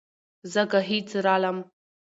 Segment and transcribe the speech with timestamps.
[0.51, 1.63] زه ګهيځ رالمه